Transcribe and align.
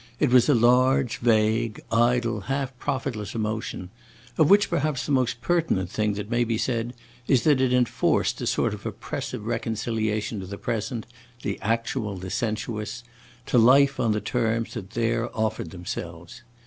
It 0.19 0.31
was 0.31 0.49
a 0.49 0.55
large, 0.55 1.17
vague, 1.17 1.79
idle, 1.91 2.39
half 2.39 2.75
profitless 2.79 3.35
emotion, 3.35 3.91
of 4.35 4.49
which 4.49 4.67
perhaps 4.67 5.05
the 5.05 5.11
most 5.11 5.41
pertinent 5.41 5.91
thing 5.91 6.13
that 6.13 6.27
may 6.31 6.43
be 6.43 6.57
said 6.57 6.93
is 7.27 7.43
that 7.43 7.61
it 7.61 7.71
enforced 7.71 8.41
a 8.41 8.47
sort 8.47 8.73
of 8.73 8.87
oppressive 8.87 9.45
reconciliation 9.45 10.39
to 10.39 10.47
the 10.47 10.57
present, 10.57 11.05
the 11.43 11.59
actual, 11.61 12.17
the 12.17 12.31
sensuous 12.31 13.03
to 13.45 13.59
life 13.59 13.99
on 13.99 14.11
the 14.11 14.21
terms 14.21 14.73
that 14.73 14.89
there 14.89 15.29
offered 15.37 15.69
themselves. 15.69 16.41